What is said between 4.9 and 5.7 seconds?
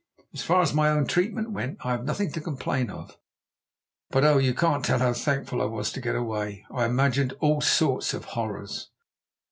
how thankful I